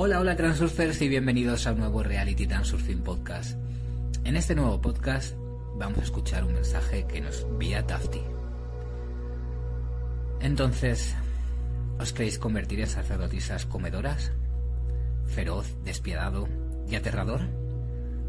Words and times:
Hola, 0.00 0.20
hola 0.20 0.36
Transurfers 0.36 1.02
y 1.02 1.08
bienvenidos 1.08 1.66
a 1.66 1.72
un 1.72 1.80
nuevo 1.80 2.04
Reality 2.04 2.46
Transurfing 2.46 3.02
Podcast. 3.02 3.58
En 4.22 4.36
este 4.36 4.54
nuevo 4.54 4.80
podcast 4.80 5.34
vamos 5.74 5.98
a 5.98 6.02
escuchar 6.04 6.44
un 6.44 6.52
mensaje 6.52 7.04
que 7.08 7.20
nos 7.20 7.42
envía 7.42 7.84
Tafti. 7.84 8.20
Entonces, 10.40 11.16
¿os 11.98 12.12
queréis 12.12 12.38
convertir 12.38 12.78
en 12.78 12.86
sacerdotisas 12.86 13.66
comedoras? 13.66 14.30
¿Feroz, 15.26 15.74
despiadado 15.82 16.48
y 16.88 16.94
aterrador? 16.94 17.40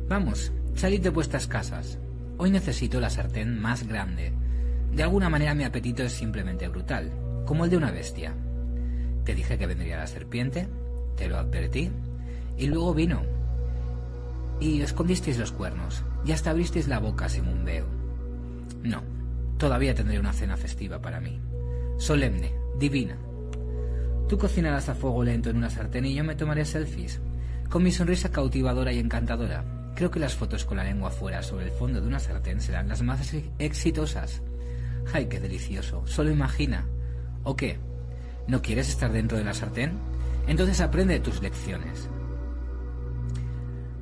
Vamos, 0.07 0.51
salid 0.73 1.01
de 1.01 1.09
vuestras 1.09 1.45
casas. 1.45 1.99
Hoy 2.39 2.49
necesito 2.49 2.99
la 2.99 3.11
sartén 3.11 3.61
más 3.61 3.87
grande. 3.87 4.33
De 4.91 5.03
alguna 5.03 5.29
manera 5.29 5.53
mi 5.53 5.65
apetito 5.65 6.01
es 6.01 6.13
simplemente 6.13 6.67
brutal, 6.67 7.11
como 7.45 7.65
el 7.65 7.69
de 7.69 7.77
una 7.77 7.91
bestia. 7.91 8.33
Te 9.23 9.35
dije 9.35 9.59
que 9.59 9.67
vendría 9.67 9.97
la 9.97 10.07
serpiente, 10.07 10.67
te 11.19 11.27
lo 11.27 11.37
advertí, 11.37 11.91
y 12.57 12.67
luego 12.67 12.93
vino. 12.93 13.21
Y 14.61 14.81
escondisteis 14.81 15.37
los 15.37 15.51
cuernos, 15.51 16.01
y 16.25 16.31
hasta 16.31 16.51
abristeis 16.51 16.87
la 16.87 16.99
boca 16.99 17.27
según 17.27 17.65
veo. 17.65 17.85
No, 18.83 19.03
todavía 19.57 19.93
tendré 19.93 20.17
una 20.17 20.31
cena 20.31 20.55
festiva 20.55 21.01
para 21.01 21.19
mí. 21.19 21.41
Solemne, 21.97 22.53
divina. 22.79 23.17
Tú 24.29 24.37
cocinarás 24.37 24.87
a 24.87 24.95
fuego 24.95 25.25
lento 25.25 25.49
en 25.49 25.57
una 25.57 25.69
sartén 25.69 26.05
y 26.05 26.13
yo 26.13 26.23
me 26.23 26.35
tomaré 26.35 26.63
selfies. 26.63 27.19
Con 27.69 27.83
mi 27.83 27.91
sonrisa 27.91 28.31
cautivadora 28.31 28.93
y 28.93 28.99
encantadora. 28.99 29.91
Creo 29.95 30.09
que 30.09 30.19
las 30.19 30.35
fotos 30.35 30.63
con 30.63 30.77
la 30.77 30.85
lengua 30.85 31.11
fuera 31.11 31.43
sobre 31.43 31.65
el 31.65 31.71
fondo 31.71 31.99
de 31.99 32.07
una 32.07 32.19
sartén 32.19 32.61
serán 32.61 32.87
las 32.87 33.01
más 33.01 33.35
exitosas. 33.57 34.41
¡Ay, 35.11 35.25
qué 35.25 35.41
delicioso! 35.41 36.07
Solo 36.07 36.31
imagina. 36.31 36.85
¿O 37.43 37.57
qué? 37.57 37.77
¿No 38.47 38.61
quieres 38.61 38.87
estar 38.87 39.11
dentro 39.11 39.37
de 39.37 39.43
la 39.43 39.53
sartén? 39.53 40.08
Entonces 40.49 40.81
aprende 40.81 41.19
tus 41.19 41.43
lecciones. 41.43 42.09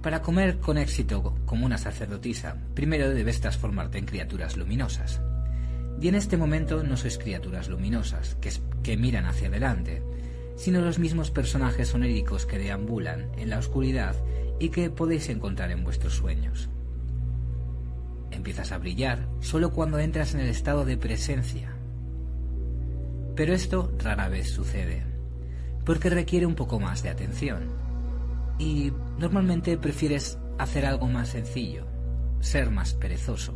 Para 0.02 0.22
comer 0.22 0.59
con 0.59 0.78
éxito 0.78 1.36
como 1.45 1.66
una 1.66 1.78
sacerdotisa, 1.78 2.56
primero 2.73 3.09
debes 3.09 3.42
transformarte 3.42 3.98
en 3.98 4.06
criaturas 4.06 4.56
luminosas. 4.56 5.22
Y 6.00 6.08
en 6.08 6.16
este 6.16 6.38
momento 6.38 6.84
no 6.84 6.95
sois 6.95 7.17
criaturas 7.17 7.67
luminosas, 7.67 8.36
que, 8.36 8.50
que 8.81 8.95
miran 8.95 9.26
hacia 9.26 9.50
adelante, 9.50 10.02
sino 10.56 10.80
los 10.80 11.00
mismos 11.00 11.31
personajes 11.31 11.94
oníricos 11.94 12.45
que 12.45 12.58
deambulan 12.58 13.30
en 13.38 13.50
la 13.50 13.59
oscuridad 13.59 14.16
y 14.58 14.70
que 14.70 14.89
podéis 14.89 15.28
encontrar 15.28 15.72
en 15.72 15.84
vuestros 15.84 16.14
sueños. 16.14 16.70
Empiezas 18.32 18.72
a 18.72 18.78
brillar 18.78 19.28
solo 19.42 19.73
cuando 19.73 20.00
entras 20.00 20.34
en 20.34 20.39
el 20.39 20.48
estado 20.48 20.86
de 20.86 20.95
presencia. 20.95 21.76
Pero 23.36 23.54
esto 23.54 23.92
rara 24.00 24.30
vez 24.30 24.50
sucede 24.50 25.17
porque 25.88 26.09
requiere 26.09 26.45
un 26.45 26.55
poco 26.55 26.81
más 26.81 27.02
de 27.02 27.07
atención. 27.07 27.69
Y 28.59 28.91
normalmente 29.17 29.77
prefieres 29.77 30.38
hacer 30.57 30.85
algo 30.85 31.07
más 31.07 31.30
sencillo, 31.30 31.88
ser 32.41 32.71
más 32.71 32.93
perezoso. 32.93 33.53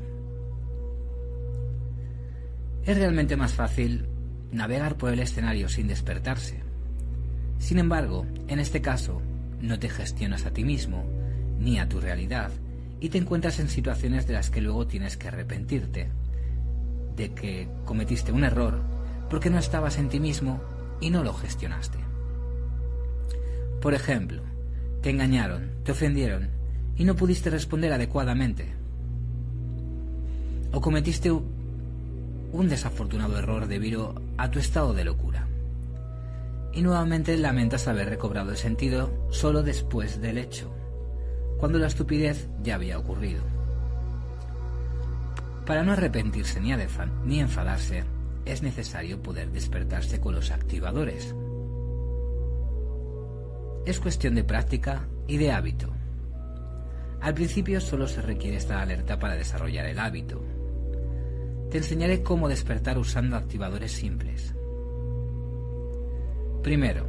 Es 2.85 2.97
realmente 2.97 3.35
más 3.35 3.53
fácil 3.53 4.07
navegar 4.49 4.95
por 4.95 5.11
el 5.11 5.19
escenario 5.19 5.67
sin 5.67 5.89
despertarse. 5.89 6.63
Sin 7.59 7.79
embargo, 7.79 8.25
en 8.47 8.59
este 8.59 8.81
caso, 8.81 9.21
no 9.59 9.77
te 9.77 9.89
gestionas 9.89 10.45
a 10.45 10.52
ti 10.52 10.63
mismo 10.63 11.03
ni 11.59 11.79
a 11.79 11.89
tu 11.89 11.99
realidad 11.99 12.49
y 13.02 13.09
te 13.09 13.17
encuentras 13.17 13.59
en 13.59 13.67
situaciones 13.67 14.25
de 14.25 14.36
las 14.36 14.49
que 14.49 14.61
luego 14.61 14.87
tienes 14.87 15.17
que 15.17 15.27
arrepentirte, 15.27 16.08
de 17.17 17.33
que 17.33 17.67
cometiste 17.83 18.31
un 18.31 18.45
error 18.45 18.81
porque 19.30 19.49
no 19.49 19.59
estabas 19.59 19.97
en 19.97 20.08
ti 20.08 20.21
mismo 20.21 20.61
y 21.02 21.09
no 21.09 21.25
lo 21.25 21.33
gestionaste. 21.33 22.11
Por 23.81 23.95
ejemplo, 23.95 24.43
te 25.02 25.09
engañaron, 25.09 25.71
te 25.83 25.92
ofendieron 25.92 26.49
y 26.95 27.03
no 27.03 27.15
pudiste 27.15 27.49
responder 27.49 27.92
adecuadamente. 27.92 28.75
O 30.71 30.80
cometiste 30.80 31.31
un 31.31 32.70
desafortunado 32.70 33.39
error 33.39 33.67
debido 33.67 34.21
a 34.37 34.52
tu 34.52 34.59
estado 34.59 34.93
de 34.93 35.03
locura. 35.03 35.47
Y 36.73 36.83
nuevamente 36.83 37.36
lamentas 37.37 37.87
haber 37.87 38.08
recobrado 38.08 38.52
el 38.52 38.58
sentido 38.58 39.11
solo 39.31 39.64
después 39.64 40.21
del 40.21 40.37
hecho, 40.37 40.71
cuando 41.58 41.80
la 41.80 41.87
estupidez 41.87 42.47
ya 42.61 42.75
había 42.75 42.99
ocurrido. 42.99 43.41
Para 45.65 45.83
no 45.83 45.93
arrepentirse 45.93 46.61
ni, 46.61 46.71
ni 47.25 47.39
enfadarse, 47.39 48.03
es 48.45 48.61
necesario 48.61 49.21
poder 49.21 49.52
despertarse 49.52 50.20
con 50.20 50.36
los 50.36 50.52
activadores, 50.52 51.36
es 53.86 53.99
cuestión 53.99 54.36
de 54.36 54.43
práctica 54.43 55.08
y 55.27 55.37
de 55.37 55.52
hábito. 55.52 55.92
Al 57.21 57.33
principio 57.33 57.80
solo 57.81 58.08
se 58.08 58.21
requiere 58.21 58.58
estar 58.58 58.77
alerta 58.77 59.19
para 59.19 59.36
desarrollar 59.36 59.86
el 59.86 59.99
hábito. 59.99 60.42
Te 61.69 61.77
enseñaré 61.77 62.23
cómo 62.23 62.49
despertar 62.49 62.97
usando 62.97 63.37
activadores 63.37 63.91
simples. 63.91 64.53
Primero, 66.64 67.08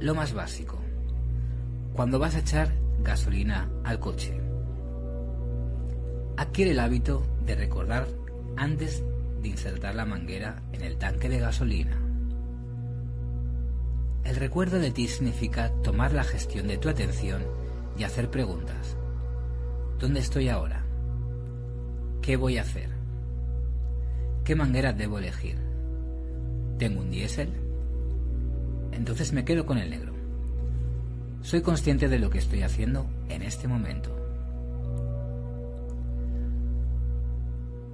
lo 0.00 0.14
más 0.14 0.32
básico. 0.32 0.78
Cuando 1.92 2.18
vas 2.18 2.34
a 2.34 2.40
echar 2.40 2.72
gasolina 3.02 3.70
al 3.84 4.00
coche. 4.00 4.40
Adquiere 6.36 6.70
el 6.72 6.80
hábito 6.80 7.22
de 7.44 7.54
recordar 7.54 8.08
antes 8.56 9.02
de 9.42 9.48
insertar 9.48 9.94
la 9.94 10.06
manguera 10.06 10.62
en 10.72 10.82
el 10.82 10.96
tanque 10.96 11.28
de 11.28 11.38
gasolina. 11.38 12.09
El 14.24 14.36
recuerdo 14.36 14.78
de 14.78 14.90
ti 14.90 15.08
significa 15.08 15.70
tomar 15.82 16.12
la 16.12 16.24
gestión 16.24 16.68
de 16.68 16.78
tu 16.78 16.88
atención 16.88 17.42
y 17.96 18.04
hacer 18.04 18.30
preguntas. 18.30 18.96
¿Dónde 19.98 20.20
estoy 20.20 20.48
ahora? 20.48 20.84
¿Qué 22.22 22.36
voy 22.36 22.58
a 22.58 22.62
hacer? 22.62 22.90
¿Qué 24.44 24.54
manguera 24.54 24.92
debo 24.92 25.18
elegir? 25.18 25.56
¿Tengo 26.78 27.00
un 27.00 27.10
diésel? 27.10 27.50
Entonces 28.92 29.32
me 29.32 29.44
quedo 29.44 29.66
con 29.66 29.78
el 29.78 29.90
negro. 29.90 30.12
Soy 31.42 31.62
consciente 31.62 32.08
de 32.08 32.18
lo 32.18 32.30
que 32.30 32.38
estoy 32.38 32.62
haciendo 32.62 33.06
en 33.28 33.42
este 33.42 33.68
momento. 33.68 34.16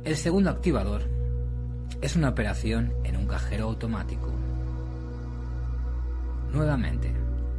El 0.04 0.16
segundo 0.16 0.50
activador 0.50 1.02
es 2.00 2.14
una 2.14 2.28
operación 2.28 2.92
en 3.04 3.16
un 3.16 3.26
cajero 3.26 3.64
automático. 3.64 4.35
Nuevamente, 6.52 7.12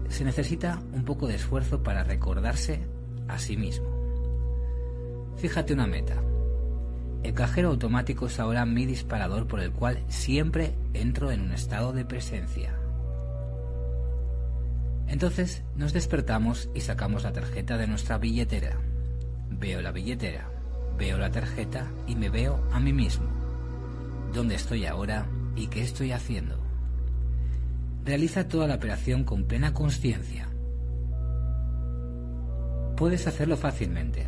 se 0.09 0.23
necesita 0.23 0.81
un 0.93 1.03
poco 1.03 1.27
de 1.27 1.35
esfuerzo 1.35 1.83
para 1.83 2.03
recordarse 2.03 2.81
a 3.27 3.37
sí 3.37 3.57
mismo. 3.57 3.87
Fíjate 5.37 5.73
una 5.73 5.87
meta. 5.87 6.15
El 7.23 7.33
cajero 7.33 7.69
automático 7.69 8.27
es 8.27 8.39
ahora 8.39 8.65
mi 8.65 8.85
disparador 8.85 9.47
por 9.47 9.59
el 9.59 9.71
cual 9.71 10.03
siempre 10.07 10.75
entro 10.93 11.31
en 11.31 11.41
un 11.41 11.51
estado 11.51 11.91
de 11.93 12.05
presencia. 12.05 12.73
Entonces 15.07 15.63
nos 15.75 15.93
despertamos 15.93 16.69
y 16.73 16.81
sacamos 16.81 17.23
la 17.23 17.33
tarjeta 17.33 17.77
de 17.77 17.87
nuestra 17.87 18.17
billetera. 18.17 18.77
Veo 19.49 19.81
la 19.81 19.91
billetera, 19.91 20.49
veo 20.97 21.17
la 21.17 21.31
tarjeta 21.31 21.87
y 22.07 22.15
me 22.15 22.29
veo 22.29 22.63
a 22.71 22.79
mí 22.79 22.93
mismo. 22.93 23.27
¿Dónde 24.33 24.55
estoy 24.55 24.85
ahora 24.85 25.27
y 25.55 25.67
qué 25.67 25.81
estoy 25.81 26.11
haciendo? 26.11 26.66
Realiza 28.07 28.47
toda 28.47 28.67
la 28.67 28.75
operación 28.75 29.25
con 29.25 29.43
plena 29.43 29.73
conciencia. 29.73 30.47
Puedes 32.95 33.27
hacerlo 33.27 33.57
fácilmente. 33.57 34.25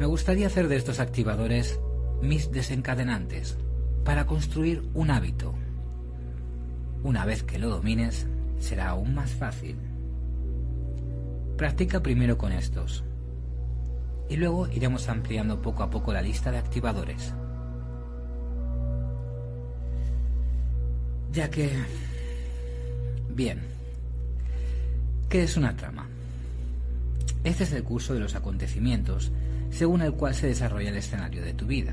Me 0.00 0.06
gustaría 0.06 0.46
hacer 0.46 0.68
de 0.68 0.76
estos 0.76 1.00
activadores 1.00 1.78
mis 2.22 2.50
desencadenantes 2.50 3.58
para 4.06 4.24
construir 4.24 4.88
un 4.94 5.10
hábito. 5.10 5.52
Una 7.02 7.26
vez 7.26 7.42
que 7.42 7.58
lo 7.58 7.68
domines, 7.68 8.26
será 8.58 8.88
aún 8.88 9.14
más 9.14 9.32
fácil. 9.32 9.76
Practica 11.58 12.02
primero 12.02 12.38
con 12.38 12.52
estos 12.52 13.04
y 14.30 14.36
luego 14.36 14.66
iremos 14.68 15.10
ampliando 15.10 15.60
poco 15.60 15.82
a 15.82 15.90
poco 15.90 16.10
la 16.14 16.22
lista 16.22 16.50
de 16.50 16.56
activadores. 16.56 17.34
Ya 21.34 21.50
que... 21.50 21.68
Bien. 23.30 23.58
¿Qué 25.28 25.42
es 25.42 25.56
una 25.56 25.76
trama? 25.76 26.06
Este 27.42 27.64
es 27.64 27.72
el 27.72 27.82
curso 27.82 28.14
de 28.14 28.20
los 28.20 28.36
acontecimientos 28.36 29.32
según 29.70 30.02
el 30.02 30.12
cual 30.12 30.36
se 30.36 30.46
desarrolla 30.46 30.90
el 30.90 30.96
escenario 30.96 31.42
de 31.42 31.52
tu 31.52 31.66
vida. 31.66 31.92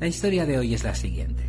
La 0.00 0.08
historia 0.08 0.44
de 0.44 0.58
hoy 0.58 0.74
es 0.74 0.82
la 0.82 0.96
siguiente. 0.96 1.44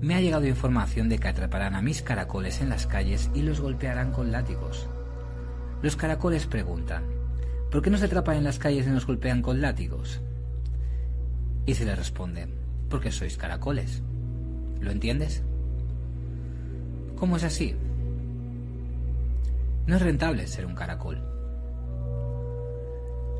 Me 0.00 0.14
ha 0.14 0.20
llegado 0.22 0.46
información 0.46 1.10
de 1.10 1.18
que 1.18 1.28
atraparán 1.28 1.74
a 1.74 1.82
mis 1.82 2.00
caracoles 2.00 2.62
en 2.62 2.70
las 2.70 2.86
calles 2.86 3.30
y 3.34 3.42
los 3.42 3.60
golpearán 3.60 4.12
con 4.12 4.32
látigos. 4.32 4.88
Los 5.82 5.94
caracoles 5.94 6.46
preguntan, 6.46 7.04
¿por 7.70 7.82
qué 7.82 7.90
no 7.90 7.98
se 7.98 8.06
atrapan 8.06 8.38
en 8.38 8.44
las 8.44 8.58
calles 8.58 8.86
y 8.86 8.90
nos 8.90 9.06
golpean 9.06 9.42
con 9.42 9.60
látigos? 9.60 10.22
Y 11.66 11.74
se 11.74 11.84
les 11.84 11.98
responde, 11.98 12.48
porque 12.88 13.12
sois 13.12 13.36
caracoles. 13.36 14.02
¿Lo 14.80 14.90
entiendes? 14.90 15.42
¿Cómo 17.16 17.36
es 17.36 17.44
así? 17.44 17.74
No 19.86 19.96
es 19.96 20.02
rentable 20.02 20.46
ser 20.46 20.66
un 20.66 20.74
caracol. 20.74 21.22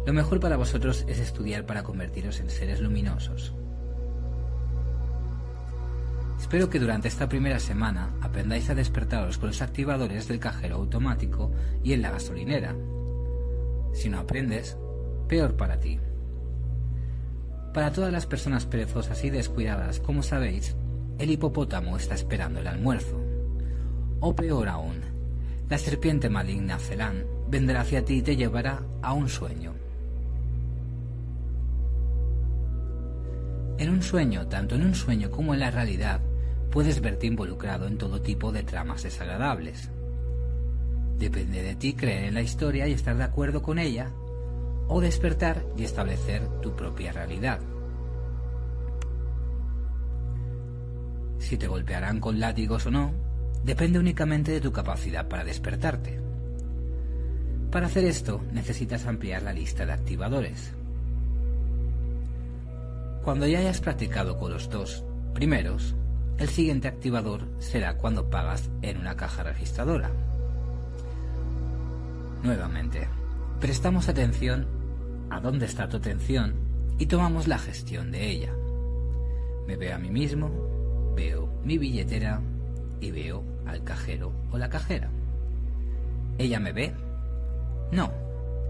Lo 0.07 0.13
mejor 0.13 0.41
para 0.41 0.57
vosotros 0.57 1.05
es 1.07 1.19
estudiar 1.19 1.67
para 1.67 1.83
convertiros 1.83 2.41
en 2.41 2.49
seres 2.49 2.81
luminosos. 2.81 3.55
Espero 6.41 6.71
que 6.71 6.79
durante 6.79 7.09
esta 7.09 7.29
primera 7.29 7.59
semana 7.59 8.15
aprendáis 8.23 8.71
a 8.71 8.75
despertaros 8.75 9.37
con 9.37 9.49
los 9.49 9.61
activadores 9.61 10.29
del 10.29 10.41
cajero 10.41 10.77
automático 10.77 11.53
y 11.85 11.93
en 11.93 12.01
la 12.01 12.11
gasolinera. 12.11 12.75
Si 13.93 14.09
no 14.09 14.19
aprendes, 14.19 14.79
peor 15.29 15.57
para 15.57 15.79
ti. 15.79 16.01
Para 17.75 17.93
todas 17.93 18.11
las 18.13 18.25
personas 18.25 18.65
perezosas 18.65 19.23
y 19.25 19.31
descuidadas, 19.31 20.01
como 20.01 20.23
sabéis, 20.23 20.75
el 21.19 21.31
hipopótamo 21.31 21.97
está 21.97 22.15
esperando 22.15 22.61
el 22.61 22.67
almuerzo. 22.67 23.21
O 24.21 24.35
peor 24.35 24.69
aún, 24.69 25.01
la 25.69 25.79
serpiente 25.79 26.29
maligna 26.29 26.79
Celán 26.79 27.25
vendrá 27.49 27.81
hacia 27.81 28.05
ti 28.05 28.19
y 28.19 28.23
te 28.23 28.37
llevará 28.37 28.83
a 29.03 29.13
un 29.13 29.29
sueño. 29.29 29.75
En 33.79 33.91
un 33.91 34.03
sueño, 34.03 34.49
tanto 34.49 34.75
en 34.75 34.83
un 34.83 34.95
sueño 34.95 35.31
como 35.31 35.55
en 35.55 35.61
la 35.61 35.71
realidad, 35.71 36.21
puedes 36.71 37.01
verte 37.01 37.27
involucrado 37.27 37.87
en 37.87 37.97
todo 37.97 38.21
tipo 38.21 38.51
de 38.51 38.63
tramas 38.63 39.03
desagradables. 39.03 39.91
Depende 41.19 41.63
de 41.63 41.75
ti 41.77 41.95
creer 41.95 42.25
en 42.25 42.35
la 42.35 42.43
historia 42.43 42.89
y 42.89 42.93
estar 42.93 43.17
de 43.17 43.25
acuerdo 43.25 43.63
con 43.63 43.79
ella, 43.79 44.11
o 44.89 45.01
despertar 45.01 45.65
y 45.77 45.85
establecer 45.85 46.49
tu 46.61 46.75
propia 46.75 47.13
realidad. 47.13 47.61
Si 51.39 51.57
te 51.57 51.69
golpearán 51.69 52.21
con 52.21 52.41
látigos 52.41 52.87
o 52.87 52.91
no, 52.91 53.13
depende 53.65 53.99
únicamente 53.99 54.53
de 54.53 54.61
tu 54.61 54.73
capacidad 54.73 55.29
para 55.29 55.45
despertarte. 55.45 56.21
Para 57.71 57.87
hacer 57.87 58.05
esto 58.05 58.41
necesitas 58.53 59.07
ampliar 59.07 59.43
la 59.43 59.53
lista 59.53 59.85
de 59.85 59.93
activadores. 59.93 60.73
Cuando 63.23 63.47
ya 63.47 63.59
hayas 63.59 63.81
practicado 63.81 64.39
con 64.39 64.53
los 64.53 64.71
dos 64.71 65.05
primeros, 65.35 65.95
el 66.39 66.49
siguiente 66.49 66.89
activador 66.89 67.43
será 67.59 67.97
cuando 67.97 68.31
pagas 68.31 68.71
en 68.81 68.99
una 68.99 69.17
caja 69.17 69.43
registradora. 69.43 70.11
Nuevamente, 72.43 73.09
prestamos 73.61 74.09
atención 74.09 74.67
a 75.31 75.41
dónde 75.41 75.67
está 75.67 75.89
tu 75.89 75.97
atención 75.97 76.55
y 76.99 77.07
tomamos 77.07 77.49
la 77.49 77.59
gestión 77.59 78.13
de 78.13 78.31
ella. 78.31 78.53
Me 79.67 79.77
veo 79.77 79.95
a 79.95 79.99
mí 79.99 80.11
mismo, 80.11 80.51
mi 81.69 81.79
billetera 81.79 82.41
y 83.01 83.13
veo 83.13 83.45
al 83.65 83.85
cajero 83.85 84.33
o 84.51 84.59
la 84.59 84.69
cajera. 84.69 85.09
¿Ella 86.37 86.59
me 86.59 86.73
ve? 86.73 86.93
No, 87.93 88.11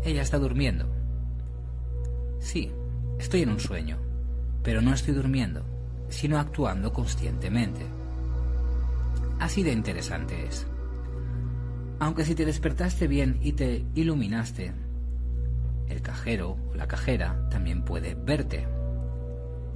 ella 0.04 0.20
está 0.20 0.38
durmiendo. 0.38 0.84
Sí, 2.40 2.70
estoy 3.18 3.42
en 3.42 3.50
un 3.50 3.60
sueño, 3.60 3.96
pero 4.62 4.82
no 4.82 4.92
estoy 4.92 5.14
durmiendo 5.14 5.64
sino 6.08 6.38
actuando 6.38 6.92
conscientemente. 6.92 7.86
Así 9.38 9.62
de 9.62 9.72
interesante 9.72 10.46
es. 10.46 10.66
Aunque 12.00 12.24
si 12.24 12.34
te 12.34 12.44
despertaste 12.44 13.06
bien 13.06 13.38
y 13.42 13.52
te 13.52 13.84
iluminaste, 13.94 14.72
el 15.88 16.02
cajero 16.02 16.56
o 16.70 16.74
la 16.74 16.86
cajera 16.86 17.48
también 17.50 17.84
puede 17.84 18.14
verte. 18.14 18.66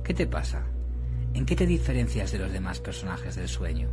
¿Qué 0.04 0.14
te 0.14 0.26
pasa? 0.26 0.62
¿En 1.34 1.46
qué 1.46 1.56
te 1.56 1.67
diferencias 1.67 2.32
de 2.32 2.38
los 2.38 2.52
demás 2.52 2.81
personajes 2.81 3.37
del 3.37 3.49
sueño? 3.49 3.88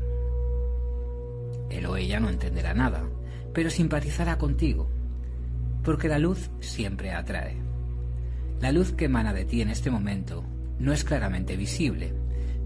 Él 1.70 1.86
o 1.86 1.96
ella 1.96 2.20
no 2.20 2.30
entenderá 2.30 2.74
nada, 2.74 3.04
pero 3.54 3.70
simpatizará 3.70 4.38
contigo, 4.38 4.90
porque 5.84 6.08
la 6.08 6.20
luz 6.20 6.50
siempre 6.60 7.12
atrae. 7.12 7.56
La 8.60 8.72
luz 8.72 8.92
que 8.92 9.06
emana 9.06 9.34
de 9.34 9.46
ti 9.46 9.62
en 9.62 9.70
este 9.70 9.90
momento 9.90 10.44
no 10.80 10.92
es 10.92 11.04
claramente 11.04 11.56
visible, 11.56 12.14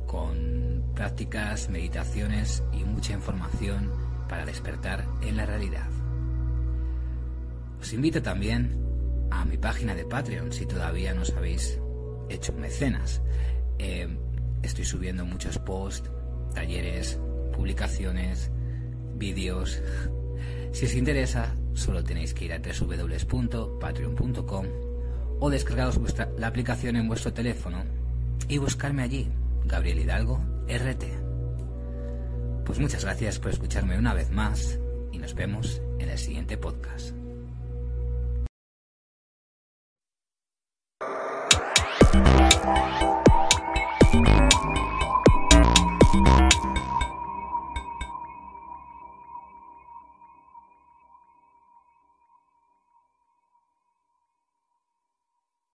con 0.06 0.92
prácticas, 0.94 1.68
meditaciones 1.70 2.62
y 2.72 2.84
mucha 2.84 3.12
información 3.12 3.90
para 4.28 4.44
despertar 4.44 5.06
en 5.22 5.36
la 5.36 5.46
realidad. 5.46 5.88
Os 7.80 7.92
invito 7.92 8.22
también 8.22 8.76
a 9.30 9.44
mi 9.44 9.56
página 9.56 9.94
de 9.94 10.04
Patreon 10.04 10.52
si 10.52 10.66
todavía 10.66 11.14
no 11.14 11.22
os 11.22 11.34
habéis 11.34 11.78
hecho 12.28 12.52
mecenas. 12.52 13.22
Eh, 13.78 14.08
estoy 14.62 14.84
subiendo 14.84 15.24
muchos 15.24 15.58
posts, 15.58 16.10
talleres, 16.54 17.18
publicaciones, 17.52 18.50
vídeos. 19.14 19.82
Si 20.72 20.86
os 20.86 20.94
interesa, 20.94 21.56
solo 21.74 22.04
tenéis 22.04 22.34
que 22.34 22.44
ir 22.44 22.52
a 22.52 22.58
www.patreon.com 22.58 24.66
o 25.40 25.50
descargaros 25.50 25.98
la 26.38 26.46
aplicación 26.46 26.96
en 26.96 27.08
vuestro 27.08 27.32
teléfono 27.32 27.82
y 28.48 28.58
buscarme 28.58 29.02
allí, 29.02 29.28
Gabriel 29.64 30.00
Hidalgo, 30.00 30.40
RT. 30.68 31.04
Pues 32.64 32.78
muchas 32.78 33.04
gracias 33.04 33.38
por 33.38 33.50
escucharme 33.50 33.98
una 33.98 34.14
vez 34.14 34.30
más 34.30 34.78
y 35.12 35.18
nos 35.18 35.34
vemos 35.34 35.82
en 35.98 36.08
el 36.08 36.18
siguiente 36.18 36.56
podcast. 36.56 37.19